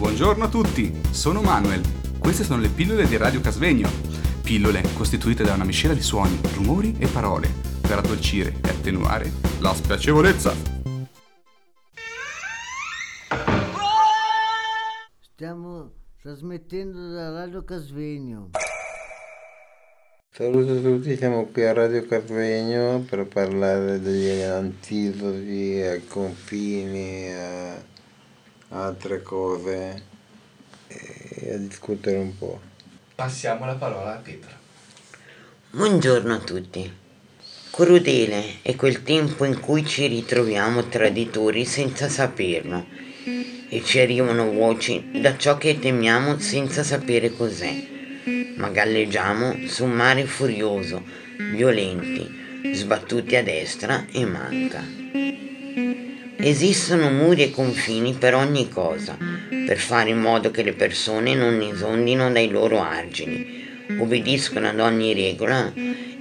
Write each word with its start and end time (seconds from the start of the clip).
Buongiorno 0.00 0.44
a 0.44 0.48
tutti, 0.48 0.98
sono 1.10 1.42
Manuel. 1.42 1.82
Queste 2.18 2.42
sono 2.42 2.62
le 2.62 2.70
pillole 2.70 3.06
di 3.06 3.18
Radio 3.18 3.42
Casvegno. 3.42 3.90
Pillole 4.42 4.82
costituite 4.94 5.44
da 5.44 5.52
una 5.52 5.64
miscela 5.64 5.92
di 5.92 6.00
suoni, 6.00 6.40
rumori 6.54 6.96
e 6.98 7.06
parole 7.06 7.48
per 7.82 7.98
addolcire 7.98 8.54
e 8.64 8.70
attenuare 8.70 9.30
la 9.60 9.74
spiacevolezza. 9.74 10.54
Stiamo 15.34 15.92
trasmettendo 16.22 17.12
da 17.12 17.32
Radio 17.32 17.62
Casvegno. 17.62 18.52
Saluto 20.32 20.72
a 20.72 20.80
tutti, 20.80 21.14
siamo 21.14 21.44
qui 21.52 21.66
a 21.66 21.74
Radio 21.74 22.06
Carvegno 22.06 23.04
per 23.06 23.26
parlare 23.26 24.00
degli 24.00 24.40
antidoti, 24.40 25.82
ai 25.82 26.06
confini, 26.06 27.34
a 27.34 27.89
altre 28.72 29.22
cose 29.22 30.02
e 30.86 31.54
a 31.54 31.56
discutere 31.56 32.18
un 32.18 32.36
po'. 32.36 32.60
Passiamo 33.14 33.66
la 33.66 33.74
parola 33.74 34.14
a 34.14 34.18
Petra. 34.18 34.58
Buongiorno 35.70 36.34
a 36.34 36.38
tutti. 36.38 36.98
Crudele 37.70 38.58
è 38.62 38.76
quel 38.76 39.02
tempo 39.02 39.44
in 39.44 39.58
cui 39.60 39.84
ci 39.86 40.06
ritroviamo 40.06 40.84
traditori 40.84 41.64
senza 41.64 42.08
saperlo 42.08 42.86
e 43.68 43.82
ci 43.84 43.98
arrivano 44.00 44.50
voci 44.50 45.20
da 45.20 45.36
ciò 45.36 45.56
che 45.56 45.78
temiamo 45.78 46.38
senza 46.38 46.82
sapere 46.82 47.32
cos'è. 47.32 47.88
Ma 48.56 48.68
galleggiamo 48.68 49.66
su 49.66 49.84
un 49.84 49.92
mare 49.92 50.26
furioso, 50.26 51.02
violenti, 51.54 52.72
sbattuti 52.72 53.36
a 53.36 53.42
destra 53.42 54.06
e 54.10 54.24
manca. 54.26 56.09
Esistono 56.42 57.10
muri 57.10 57.42
e 57.42 57.50
confini 57.50 58.14
per 58.14 58.34
ogni 58.34 58.70
cosa, 58.70 59.16
per 59.66 59.78
fare 59.78 60.08
in 60.08 60.18
modo 60.18 60.50
che 60.50 60.62
le 60.62 60.72
persone 60.72 61.34
non 61.34 61.60
esondino 61.60 62.32
dai 62.32 62.48
loro 62.48 62.80
argini, 62.80 63.66
obbediscono 63.98 64.68
ad 64.68 64.80
ogni 64.80 65.12
regola 65.12 65.70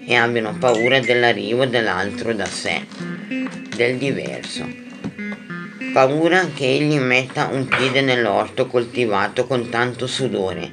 e 0.06 0.16
abbiano 0.16 0.58
paura 0.58 1.00
dell'arrivo 1.00 1.66
dell'altro 1.66 2.34
da 2.34 2.46
sé, 2.46 2.86
del 3.76 3.96
diverso. 3.96 4.68
Paura 5.94 6.50
che 6.54 6.66
egli 6.66 6.98
metta 6.98 7.48
un 7.48 7.66
piede 7.68 8.02
nell'orto 8.02 8.68
coltivato 8.68 9.48
con 9.48 9.70
tanto 9.70 10.06
sudore 10.06 10.70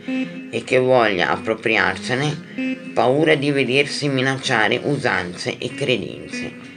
e 0.50 0.64
che 0.64 0.78
voglia 0.78 1.30
appropriarsene, 1.30 2.90
paura 2.92 3.36
di 3.36 3.52
vedersi 3.52 4.08
minacciare 4.08 4.80
usanze 4.82 5.56
e 5.56 5.72
credenze. 5.72 6.74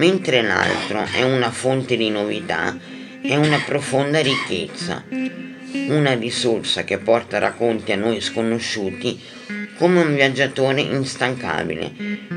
Mentre 0.00 0.40
l'altro 0.40 1.04
è 1.12 1.22
una 1.24 1.50
fonte 1.50 1.94
di 1.94 2.08
novità, 2.08 2.74
è 3.20 3.36
una 3.36 3.62
profonda 3.66 4.20
ricchezza, 4.20 5.04
una 5.88 6.14
risorsa 6.14 6.84
che 6.84 6.96
porta 6.96 7.36
racconti 7.36 7.92
a 7.92 7.96
noi 7.96 8.22
sconosciuti 8.22 9.20
come 9.76 10.00
un 10.00 10.14
viaggiatore 10.14 10.80
instancabile 10.80 11.92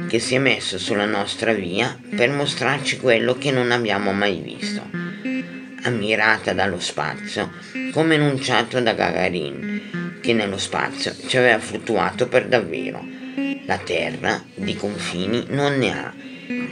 che 0.10 0.20
si 0.20 0.36
è 0.36 0.40
messo 0.40 0.78
sulla 0.78 1.06
nostra 1.06 1.54
via 1.54 1.98
per 2.14 2.32
mostrarci 2.32 2.98
quello 2.98 3.38
che 3.38 3.52
non 3.52 3.72
abbiamo 3.72 4.12
mai 4.12 4.42
visto 4.42 4.82
ammirata 5.84 6.52
dallo 6.52 6.82
spazio, 6.82 7.50
come 7.94 8.16
enunciato 8.16 8.82
da 8.82 8.94
Gagarin, 8.94 10.20
che 10.22 10.34
nello 10.34 10.58
spazio 10.58 11.16
ci 11.28 11.38
aveva 11.38 11.60
fluttuato 11.60 12.28
per 12.28 12.48
davvero. 12.48 13.06
La 13.66 13.78
Terra 13.78 14.44
di 14.54 14.76
confini 14.76 15.46
non 15.48 15.78
ne 15.78 15.92
ha. 15.98 16.14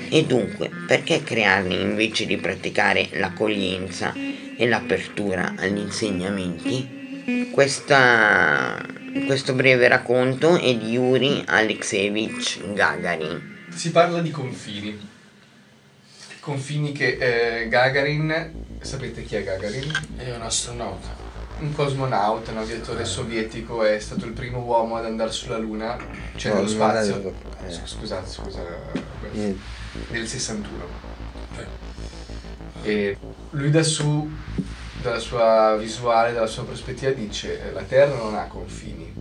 E 0.09 0.25
dunque, 0.25 0.69
perché 0.85 1.23
crearne 1.23 1.75
invece 1.75 2.25
di 2.25 2.37
praticare 2.37 3.09
l'accoglienza 3.13 4.13
e 4.13 4.67
l'apertura 4.67 5.53
agli 5.57 5.77
insegnamenti? 5.77 7.49
Questa, 7.51 8.85
questo 9.25 9.53
breve 9.53 9.87
racconto 9.87 10.59
è 10.59 10.75
di 10.75 10.91
Yuri 10.91 11.43
Alexeyevich 11.45 12.73
Gagarin. 12.73 13.65
Si 13.73 13.91
parla 13.91 14.21
di 14.21 14.31
confini. 14.31 15.09
Confini 16.39 16.91
che 16.91 17.61
eh, 17.61 17.67
Gagarin, 17.67 18.51
sapete 18.81 19.23
chi 19.23 19.35
è 19.35 19.43
Gagarin? 19.43 19.91
È 20.17 20.35
un 20.35 20.41
astronauta. 20.41 21.30
Un 21.61 21.73
cosmonauta, 21.73 22.51
un 22.51 22.57
aviatore 22.57 23.05
sovietico, 23.05 23.83
è 23.83 23.99
stato 23.99 24.25
il 24.25 24.31
primo 24.33 24.59
uomo 24.61 24.95
ad 24.95 25.05
andare 25.05 25.31
sulla 25.31 25.57
Luna, 25.57 25.95
cioè 26.35 26.51
No, 26.51 26.57
nello 26.57 26.69
spazio. 26.69 27.33
Eh. 27.67 27.71
Scusate, 27.85 28.27
scusa, 28.27 28.65
Niente. 29.31 29.61
nel 30.09 30.27
61. 30.27 30.85
E 32.81 33.15
lui 33.51 33.69
da 33.69 33.83
su, 33.83 34.27
dalla 35.03 35.19
sua 35.19 35.75
visuale, 35.77 36.33
dalla 36.33 36.47
sua 36.47 36.63
prospettiva, 36.65 37.11
dice 37.11 37.61
eh, 37.63 37.71
la 37.71 37.83
Terra 37.83 38.15
non 38.15 38.33
ha 38.33 38.45
confini. 38.45 39.13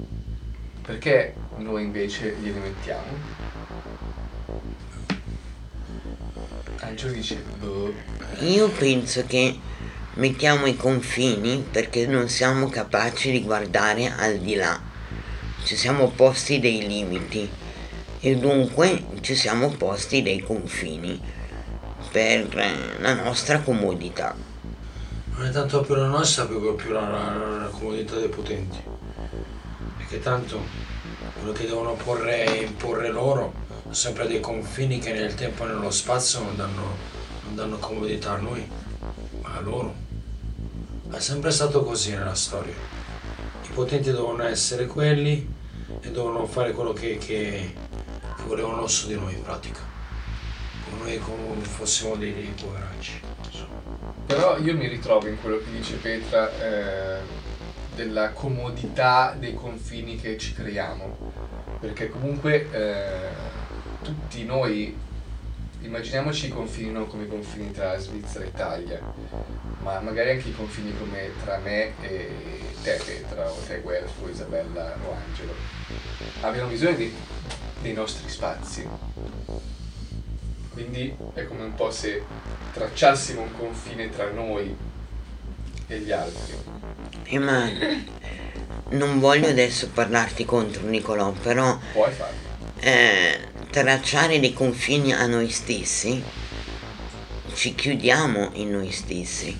Perché 0.82 1.34
noi 1.58 1.82
invece 1.84 2.36
glieli 2.40 2.58
mettiamo? 2.58 3.18
Angelo 6.80 7.12
dice, 7.12 7.36
boh, 7.58 7.92
Io 8.40 8.68
penso 8.70 9.24
che 9.26 9.58
mettiamo 10.20 10.66
i 10.66 10.76
confini 10.76 11.64
perché 11.68 12.06
non 12.06 12.28
siamo 12.28 12.68
capaci 12.68 13.30
di 13.30 13.42
guardare 13.42 14.12
al 14.14 14.36
di 14.36 14.54
là. 14.54 14.78
Ci 15.64 15.76
siamo 15.76 16.10
posti 16.10 16.60
dei 16.60 16.86
limiti 16.86 17.48
e 18.20 18.36
dunque 18.36 19.06
ci 19.22 19.34
siamo 19.34 19.70
posti 19.70 20.20
dei 20.20 20.40
confini 20.40 21.18
per 22.12 22.54
eh, 22.58 23.00
la 23.00 23.14
nostra 23.14 23.60
comodità. 23.60 24.36
Non 25.36 25.46
è 25.46 25.50
tanto 25.50 25.80
più 25.80 25.94
la 25.94 26.06
nostra, 26.06 26.44
più, 26.44 26.74
più 26.74 26.90
la, 26.92 27.08
la- 27.08 27.56
la 27.62 27.68
comodità 27.68 28.16
dei 28.16 28.28
potenti. 28.28 28.76
Perché 29.96 30.20
tanto 30.20 30.60
quello 31.38 31.52
che 31.52 31.64
devono 31.64 31.94
porre 31.94 32.44
e 32.44 32.64
imporre 32.64 33.08
loro 33.08 33.54
sono 33.84 33.94
sempre 33.94 34.26
dei 34.26 34.40
confini 34.40 34.98
che 34.98 35.14
nel 35.14 35.34
tempo 35.34 35.64
e 35.64 35.68
nello 35.68 35.90
spazio 35.90 36.40
non 36.40 36.56
danno, 36.56 36.94
non 37.44 37.54
danno 37.54 37.78
comodità 37.78 38.32
a 38.32 38.36
noi, 38.36 38.68
ma 39.40 39.56
a 39.56 39.60
loro. 39.60 40.08
È 41.10 41.18
sempre 41.18 41.50
stato 41.50 41.82
così 41.82 42.12
nella 42.12 42.34
storia. 42.34 42.72
I 42.72 43.68
potenti 43.74 44.12
dovevano 44.12 44.44
essere 44.44 44.86
quelli 44.86 45.46
e 46.00 46.10
dovevano 46.12 46.46
fare 46.46 46.72
quello 46.72 46.92
che, 46.92 47.18
che, 47.18 47.74
volevano 48.46 48.86
su 48.86 49.08
di 49.08 49.16
noi 49.16 49.34
in 49.34 49.42
pratica. 49.42 49.80
Come 50.88 51.02
noi 51.02 51.18
come 51.18 51.64
fossimo 51.64 52.14
dei, 52.14 52.32
dei 52.32 52.54
poveracci. 52.58 53.20
Però 54.26 54.56
io 54.58 54.76
mi 54.76 54.86
ritrovo 54.86 55.26
in 55.26 55.40
quello 55.40 55.58
che 55.58 55.70
dice 55.72 55.96
Petra 55.96 56.48
eh, 56.58 57.18
della 57.96 58.30
comodità 58.30 59.34
dei 59.36 59.54
confini 59.54 60.16
che 60.16 60.38
ci 60.38 60.54
creiamo. 60.54 61.32
Perché 61.80 62.08
comunque 62.08 62.70
eh, 62.70 63.28
tutti 64.02 64.44
noi, 64.44 64.96
immaginiamoci 65.82 66.46
i 66.46 66.50
confini 66.50 66.90
non 66.92 67.06
come 67.06 67.24
i 67.24 67.28
confini 67.28 67.70
tra 67.72 67.98
Svizzera 67.98 68.44
e 68.44 68.48
Italia, 68.48 69.00
ma 69.82 70.00
magari 70.00 70.30
anche 70.30 70.48
i 70.48 70.54
confini 70.54 70.96
come 70.98 71.30
tra 71.42 71.58
me 71.58 71.92
e 72.02 72.30
te 72.82 73.00
Petra, 73.04 73.50
o 73.50 73.56
te 73.66 73.80
Guelfo, 73.80 74.28
Isabella 74.28 74.94
o 75.06 75.14
Angelo. 75.26 75.52
Abbiamo 76.42 76.68
bisogno 76.68 76.96
di- 76.96 77.14
dei 77.80 77.92
nostri 77.92 78.28
spazi. 78.28 78.86
Quindi 80.72 81.14
è 81.34 81.46
come 81.46 81.64
un 81.64 81.74
po' 81.74 81.90
se 81.90 82.22
tracciassimo 82.72 83.42
un 83.42 83.56
confine 83.56 84.08
tra 84.10 84.30
noi 84.30 84.74
e 85.86 85.98
gli 85.98 86.12
altri. 86.12 86.54
E 87.24 87.38
ma 87.38 87.68
non 88.90 89.18
voglio 89.18 89.48
adesso 89.48 89.88
parlarti 89.88 90.44
contro 90.44 90.86
Nicolò, 90.86 91.32
però 91.32 91.78
Puoi 91.92 92.10
farlo. 92.12 92.36
eh, 92.80 93.40
tracciare 93.70 94.40
dei 94.40 94.52
confini 94.52 95.12
a 95.12 95.26
noi 95.26 95.48
stessi 95.50 96.22
ci 97.60 97.74
chiudiamo 97.74 98.52
in 98.54 98.70
noi 98.70 98.90
stessi. 98.90 99.54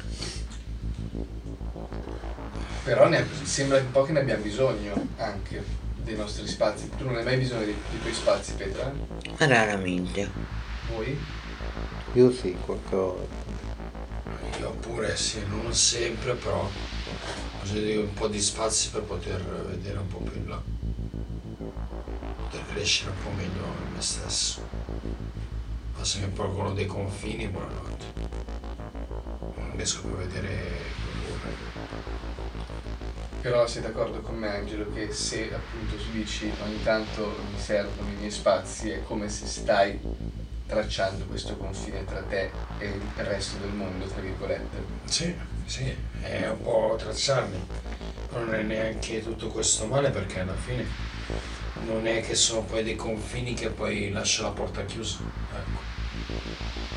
Però 2.83 3.09
ne- 3.09 3.27
sembra 3.43 3.79
un 3.79 3.91
po' 3.91 4.05
che 4.05 4.13
ne 4.13 4.21
abbiamo 4.21 4.43
bisogno 4.43 5.07
anche 5.19 5.63
dei 5.97 6.17
nostri 6.17 6.47
spazi. 6.47 6.89
Tu 6.97 7.05
non 7.05 7.17
hai 7.17 7.25
mai 7.25 7.37
bisogno 7.37 7.65
dei, 7.65 7.77
dei 7.91 8.01
tuoi 8.01 8.15
spazi, 8.15 8.55
Petra? 8.55 8.91
Raramente. 9.37 10.31
Voi? 10.89 11.19
Io 12.15 12.33
sì, 12.33 12.57
qualche 12.65 12.97
volta. 12.97 13.35
Io 14.61 14.71
pure 14.81 15.15
sì, 15.17 15.43
non 15.47 15.75
sempre, 15.75 16.33
però 16.35 16.63
ho 16.63 16.71
bisogno 17.63 17.81
di 17.83 17.97
un 17.97 18.15
po' 18.15 18.29
di 18.29 18.41
spazio 18.41 18.93
per 18.93 19.03
poter 19.03 19.43
vedere 19.69 19.99
un 19.99 20.09
po' 20.09 20.19
più 20.19 20.41
in 20.41 20.49
là. 20.49 20.80
Poter 22.51 22.67
crescere 22.67 23.11
un 23.11 23.23
po' 23.23 23.31
meglio 23.31 23.65
me 23.95 24.01
stesso. 24.01 24.67
Ma 25.97 26.03
se 26.03 26.19
mi 26.19 26.27
porgono 26.33 26.73
dei 26.73 26.87
confini, 26.87 27.47
buonanotte. 27.47 28.05
Non 29.55 29.73
riesco 29.77 30.01
più 30.01 30.15
a 30.15 30.17
vedere 30.17 30.73
quello. 31.41 31.57
Però 33.41 33.69
sei 33.69 33.83
d'accordo 33.83 34.21
con 34.21 34.35
me, 34.35 34.49
Angelo, 34.49 34.93
che 34.93 35.13
se 35.13 35.55
appunto 35.55 35.95
tu 35.95 36.11
dici 36.11 36.53
ogni 36.65 36.83
tanto 36.83 37.37
mi 37.53 37.61
servono 37.61 38.09
i 38.09 38.15
miei 38.15 38.33
spazi, 38.33 38.91
è 38.91 39.05
come 39.05 39.29
se 39.29 39.47
stai 39.47 40.01
tracciando 40.67 41.27
questo 41.27 41.57
confine 41.57 42.05
tra 42.05 42.21
te 42.23 42.51
e 42.79 42.87
il 42.87 43.25
resto 43.25 43.59
del 43.59 43.71
mondo, 43.71 44.07
tra 44.07 44.21
virgolette. 44.21 44.83
Sì, 45.05 45.33
sì, 45.67 45.97
è 46.21 46.49
un 46.49 46.61
po' 46.63 46.97
tracciarli. 46.99 47.65
Non 48.33 48.53
è 48.53 48.63
neanche 48.63 49.23
tutto 49.23 49.47
questo 49.47 49.87
male 49.87 50.11
perché 50.11 50.41
alla 50.41 50.57
fine 50.57 50.85
non 51.87 52.07
è 52.07 52.21
che 52.23 52.35
sono 52.35 52.63
poi 52.63 52.83
dei 52.83 52.97
confini 52.97 53.55
che 53.55 53.69
poi 53.71 54.11
lascia 54.11 54.43
la 54.43 54.51
porta 54.51 54.85
chiusa. 54.85 55.19
Ecco. 55.55 55.89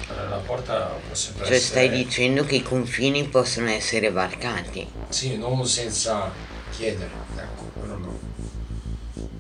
Allora, 0.10 0.30
la 0.30 0.38
porta 0.38 1.00
può 1.06 1.16
sempre 1.16 1.46
Cioè 1.46 1.56
essere... 1.56 1.86
stai 1.86 1.90
dicendo 2.04 2.44
che 2.46 2.56
i 2.56 2.62
confini 2.62 3.24
possono 3.28 3.70
essere 3.70 4.12
varcati. 4.12 4.88
Sì, 5.10 5.38
non 5.38 5.66
senza 5.66 6.32
chiedere, 6.72 7.10
ecco, 7.36 7.64
quello 7.80 7.98
no. 7.98 8.20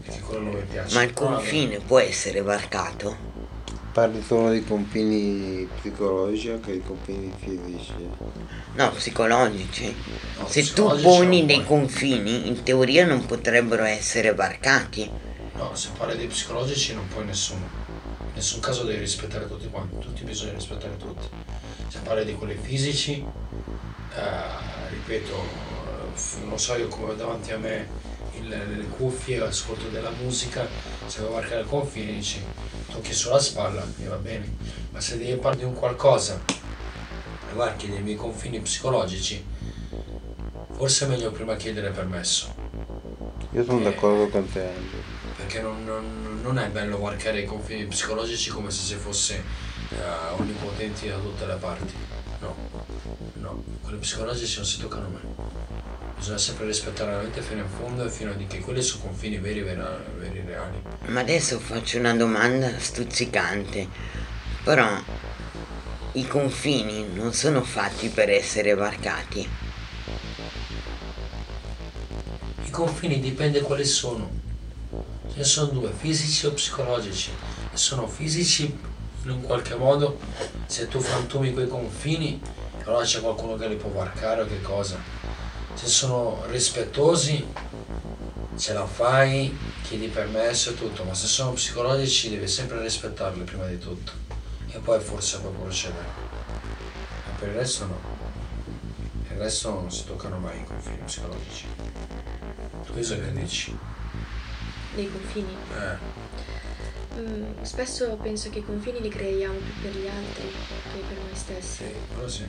Perché 0.03 0.19
quello 0.21 0.43
non 0.43 0.53
mi 0.53 0.63
piace. 0.69 0.95
Ma 0.95 1.03
il 1.03 1.13
Però, 1.13 1.27
confine 1.27 1.79
può 1.79 1.99
essere 1.99 2.41
varcato? 2.41 3.31
Parli 3.93 4.23
solo 4.23 4.49
di 4.51 4.63
confini 4.63 5.67
psicologici 5.79 6.49
o 6.49 6.57
di 6.57 6.81
confini 6.81 7.31
fisici? 7.37 7.93
No, 8.75 8.91
psicologici. 8.91 9.95
no, 10.39 10.47
Se 10.47 10.61
tu 10.61 10.87
psicologici 10.87 11.03
poni 11.07 11.37
non 11.39 11.45
dei 11.47 11.63
confini, 11.63 12.47
in 12.47 12.63
teoria 12.63 13.05
non 13.05 13.25
potrebbero 13.25 13.83
essere 13.83 14.33
varcati. 14.33 15.07
No, 15.63 15.73
se 15.75 15.91
parli 15.97 16.17
di 16.17 16.27
psicologici 16.27 16.93
non 16.93 17.07
puoi 17.07 17.23
nessuno. 17.25 17.61
In 18.19 18.33
nessun 18.35 18.59
caso 18.59 18.83
devi 18.83 18.99
rispettare 18.99 19.47
tutti 19.47 19.69
quanti, 19.69 19.97
tutti 19.97 20.23
bisogna 20.25 20.51
rispettare 20.51 20.97
tutti. 20.97 21.25
Se 21.87 21.99
parli 21.99 22.25
di 22.25 22.33
quelli 22.33 22.55
fisici, 22.61 23.23
eh, 24.13 24.89
ripeto, 24.89 25.33
eh, 25.33 26.45
non 26.45 26.59
so 26.59 26.75
io 26.75 26.89
come 26.89 27.11
ho 27.11 27.15
davanti 27.15 27.53
a 27.53 27.57
me 27.57 27.87
il- 28.37 28.49
le 28.49 28.87
cuffie, 28.89 29.39
ascolto 29.39 29.87
della 29.87 30.09
musica, 30.21 30.67
se 31.05 31.21
devo 31.21 31.35
marcare 31.35 31.61
il 31.61 31.67
confine 31.67 32.11
dici 32.11 32.41
tocchi 32.91 33.13
sulla 33.13 33.39
spalla 33.39 33.85
e 34.03 34.05
va 34.07 34.17
bene. 34.17 34.53
Ma 34.91 34.99
se 34.99 35.17
devi 35.17 35.33
parlare 35.35 35.59
di 35.59 35.63
un 35.63 35.73
qualcosa 35.73 36.41
e 36.45 37.53
varchi 37.53 37.89
dei 37.89 38.01
miei 38.01 38.17
confini 38.17 38.59
psicologici, 38.59 39.41
forse 40.73 41.05
è 41.05 41.07
meglio 41.07 41.31
prima 41.31 41.55
chiedere 41.55 41.89
permesso. 41.91 42.53
Io 43.53 43.63
sono 43.63 43.79
Eh. 43.79 43.83
d'accordo 43.83 44.27
con 44.27 44.51
te. 44.51 45.02
Perché 45.43 45.59
non, 45.61 45.83
non- 45.83 46.39
non 46.41 46.57
è 46.57 46.67
bello 46.69 46.97
varcare 46.99 47.41
i 47.41 47.45
confini 47.45 47.85
psicologici 47.85 48.49
come 48.49 48.71
se 48.71 48.81
si 48.81 48.95
fosse 48.95 49.43
eh, 49.89 49.95
onnipotenti 50.37 51.07
da 51.09 51.17
tutte 51.17 51.45
le 51.45 51.55
parti. 51.55 51.93
No, 52.39 52.55
no, 53.35 53.63
quelli 53.81 53.97
psicologici 53.99 54.55
non 54.57 54.65
si 54.65 54.79
toccano 54.79 55.09
mai. 55.09 55.21
Bisogna 56.17 56.37
sempre 56.37 56.65
rispettare 56.65 57.11
la 57.11 57.21
mente 57.21 57.41
fino 57.41 57.61
in 57.61 57.67
fondo 57.67 58.05
e 58.05 58.09
fino 58.09 58.31
a 58.31 58.33
di 58.33 58.47
che 58.47 58.59
quelli 58.59 58.81
sono 58.81 59.03
confini 59.03 59.37
veri, 59.37 59.61
vera- 59.61 60.01
veri, 60.17 60.41
reali. 60.45 60.81
Ma 61.07 61.19
adesso 61.19 61.59
faccio 61.59 61.97
una 61.99 62.15
domanda 62.15 62.79
stuzzicante. 62.79 63.87
Però 64.63 64.87
i 66.13 66.27
confini 66.27 67.07
non 67.13 67.33
sono 67.33 67.61
fatti 67.63 68.07
per 68.07 68.29
essere 68.29 68.73
varcati. 68.75 69.49
I 72.63 72.69
confini 72.69 73.19
dipende 73.19 73.59
quali 73.59 73.83
sono. 73.83 74.51
Ce 75.29 75.37
ne 75.37 75.43
sono 75.43 75.71
due, 75.71 75.91
fisici 75.91 76.45
o 76.45 76.51
psicologici. 76.51 77.31
E 77.71 77.77
sono 77.77 78.07
fisici 78.07 78.63
in 79.23 79.29
un 79.29 79.41
qualche 79.41 79.75
modo, 79.75 80.19
se 80.65 80.87
tu 80.87 80.99
frantumi 80.99 81.53
quei 81.53 81.67
confini, 81.67 82.41
allora 82.83 83.03
c'è 83.05 83.21
qualcuno 83.21 83.55
che 83.55 83.67
li 83.67 83.75
può 83.75 83.89
varcare 83.89 84.41
o 84.41 84.45
che 84.45 84.61
cosa. 84.61 84.97
Se 85.73 85.87
sono 85.87 86.43
rispettosi, 86.49 87.45
ce 88.57 88.73
la 88.73 88.85
fai, 88.85 89.57
chiedi 89.83 90.07
permesso 90.07 90.71
e 90.71 90.75
tutto, 90.75 91.03
ma 91.03 91.13
se 91.13 91.27
sono 91.27 91.53
psicologici 91.53 92.29
devi 92.29 92.47
sempre 92.47 92.81
rispettarli 92.81 93.43
prima 93.43 93.65
di 93.65 93.79
tutto. 93.79 94.11
E 94.69 94.79
poi 94.79 94.99
forse 94.99 95.39
puoi 95.39 95.53
procedere. 95.53 96.05
Ma 97.25 97.33
per 97.39 97.49
il 97.49 97.55
resto 97.55 97.85
no. 97.85 97.99
Il 99.29 99.37
resto 99.37 99.69
non 99.71 99.91
si 99.91 100.05
toccano 100.05 100.37
mai 100.37 100.59
i 100.59 100.63
confini 100.63 100.97
psicologici. 101.05 101.65
Tu 102.85 102.93
cosa 102.93 103.15
che 103.15 103.31
dici? 103.31 103.77
Dei 104.95 105.09
confini. 105.11 105.55
Eh, 105.71 106.21
Mm, 107.15 107.61
spesso 107.61 108.17
penso 108.19 108.49
che 108.49 108.57
i 108.57 108.63
confini 108.65 108.99
li 108.99 109.07
creiamo 109.07 109.53
più 109.59 109.83
per 109.83 109.91
gli 110.01 110.07
altri 110.07 110.47
che 110.47 110.99
per 111.07 111.17
noi 111.17 111.35
stessi. 111.35 111.83
sì, 111.83 111.93
quello 112.11 112.27
sì. 112.27 112.43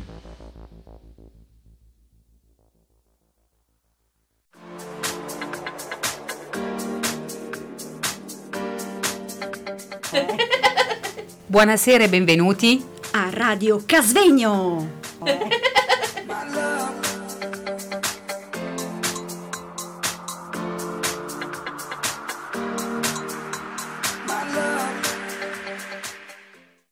Buonasera 11.46 12.05
e 12.05 12.08
benvenuti. 12.08 12.85
a 13.12 13.29
Radio 13.31 13.82
Casvegno. 13.87 15.02